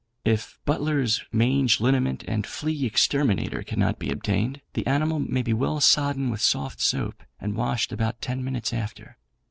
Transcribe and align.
If 0.25 0.57
'Butler's 0.65 1.21
Mange 1.31 1.79
Liniment 1.79 2.23
and 2.27 2.47
Flea 2.47 2.87
Exterminator' 2.87 3.61
cannot 3.61 3.99
be 3.99 4.09
obtained, 4.09 4.61
the 4.73 4.87
animal 4.87 5.19
may 5.19 5.43
be 5.43 5.53
well 5.53 5.79
sodden 5.79 6.31
with 6.31 6.41
soft 6.41 6.81
soap 6.81 7.21
and 7.39 7.55
washed 7.55 7.91
about 7.91 8.19
ten 8.19 8.43
minutes 8.43 8.73
after. 8.73 9.19